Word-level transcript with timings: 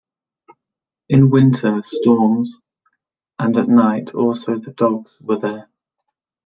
In 1.09 1.29
winter 1.29 1.83
storms, 1.83 2.57
and 3.37 3.55
at 3.55 3.67
night 3.67 4.15
also 4.15 4.57
the 4.57 4.71
dogs 4.71 5.15
were 5.21 5.37
there. 5.37 5.69